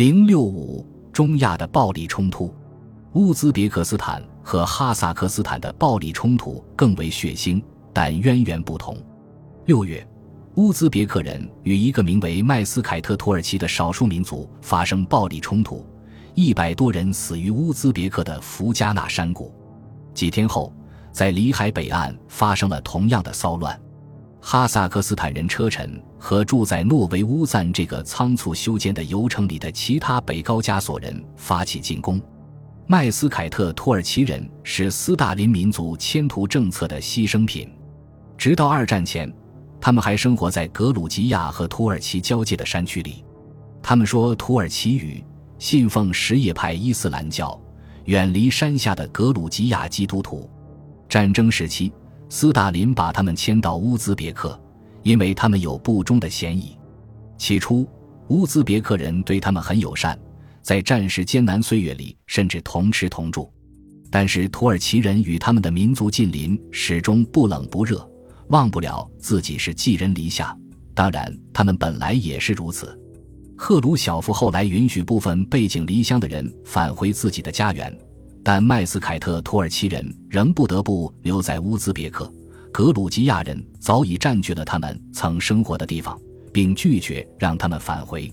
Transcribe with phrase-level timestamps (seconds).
[0.00, 2.54] 零六五中亚的暴力冲突，
[3.12, 8.96] 乌兹别克斯坦和哈萨克斯坦的暴力冲突更为血腥，但渊源不同。
[9.66, 10.08] 六月，
[10.54, 15.84] 乌兹别克人与一个名为麦斯凯特土耳其的少数民族发生暴力冲突，
[16.34, 19.54] 一百多人死于乌兹别克的福加纳山谷。
[20.14, 20.72] 几天后，
[21.12, 23.78] 在里海北岸发生了同样的骚乱。
[24.42, 32.20] 哈萨克斯坦人车臣和住在诺维乌赞这个仓促修建的油城里的其他北高加索人发起进攻。
[32.86, 37.70] 麦斯凯特土耳其人是斯大林民族迁徒政策的牺牲品。
[38.36, 39.32] 直到二战前，
[39.80, 43.22] 他们还生活在格鲁吉亚和土耳其交界的山区里。
[43.82, 45.22] 他们说土耳其语，
[45.58, 47.60] 信奉什叶派伊斯兰教，
[48.06, 50.50] 远离山下的格鲁吉亚基督徒。
[51.08, 51.92] 战争时期。
[52.32, 54.58] 斯大林把他们迁到乌兹别克，
[55.02, 56.78] 因为他们有不忠的嫌疑。
[57.36, 57.86] 起初，
[58.28, 60.16] 乌兹别克人对他们很友善，
[60.62, 63.52] 在战时艰难岁月里甚至同吃同住。
[64.12, 68.08] 但是土耳其人与他们的民族近邻始终不冷不热，
[68.50, 70.56] 忘不了自己是寄人篱下。
[70.94, 72.96] 当然，他们本来也是如此。
[73.56, 77.92] 赫鲁晓夫后来允许部分背井离乡的人返回自己的家园。
[78.42, 82.32] 但麦斯凯特土耳其人仍不得不留在乌兹别克，
[82.72, 86.18] 格鲁吉亚人早已占据了他们曾生活的地方，
[86.52, 88.32] 并拒绝让他们返回。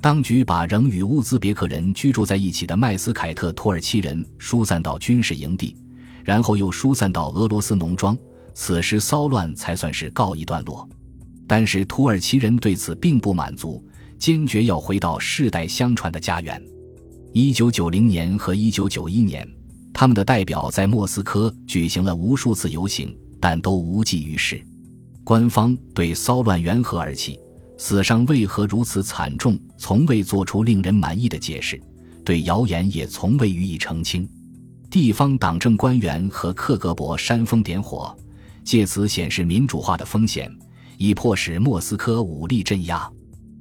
[0.00, 5.76] 当局把仍与乌兹别克人居住在一起的麦斯凯特土耳其人疏散到军事营地，
[6.24, 8.16] 然后又疏散到俄罗斯农庄，
[8.54, 10.88] 此时骚乱才算是告一段落。
[11.46, 13.84] 但是土耳其人对此并不满足，
[14.16, 16.62] 坚决要回到世代相传的家园。
[17.32, 19.48] 一九九零年和一九九一年，
[19.92, 24.60] 他们的代表在莫斯科举行了无数次游行，但都无济于事。
[25.22, 27.38] 官方对骚乱缘何而起、
[27.78, 31.78] 死伤为何如此惨重，从未做出令人满意的解释；
[32.24, 34.28] 对谣言也从未予以澄清。
[34.90, 38.12] 地方党政官员和克格勃煽风点火，
[38.64, 40.52] 借此显示民主化的风险，
[40.98, 43.08] 以迫使莫斯科武力镇压。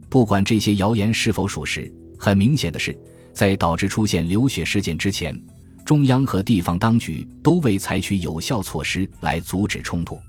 [0.09, 2.97] 不管这些谣言是否属实，很明显的是。
[3.33, 5.39] 在导致出现流血事件之前，
[5.85, 10.19] 中央和地方当局都未采取有效措施来阻止冲突。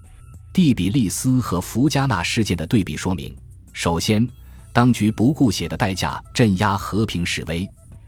[0.52, 3.36] 蒂比利斯和福加纳事件的对比说明：
[3.72, 4.26] 首先，
[4.72, 7.66] 当局不顾血的代价镇压和平示威；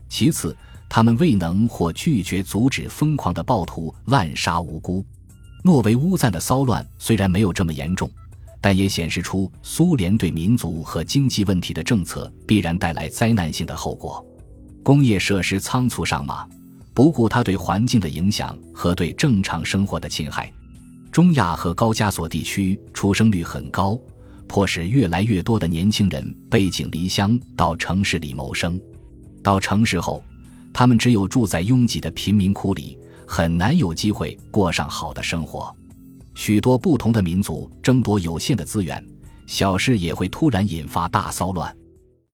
[0.09, 0.57] 其次，
[0.89, 5.05] 他们未能或拒绝阻止疯狂的暴徒滥杀无辜。
[5.63, 8.11] 诺维乌赞的骚乱虽然没有这么严重，
[8.61, 14.25] 但也显示出苏联对民族和经济问题的政策必然带来灾难性的后果。
[14.83, 16.47] 工业设施仓促上马，
[16.93, 20.53] 不顾它对环境的影响和对正常生活的侵害。
[21.13, 23.99] 中亚和高加索地区出生率很高，
[24.49, 28.81] 迫使越来越多的年轻人背井离乡到城市里谋生。
[29.43, 30.23] 到城市后，
[30.73, 35.75] 他们只有住在拥挤的贫民窟里，很难有机会过上好的生活。
[36.35, 39.05] 许多不同的民族争夺有限的资源，
[39.47, 41.77] 小事也会突然引发大骚乱。